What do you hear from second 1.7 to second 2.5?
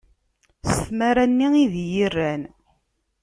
d iyi-rran.